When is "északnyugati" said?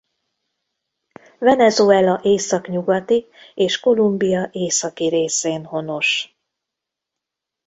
2.23-3.27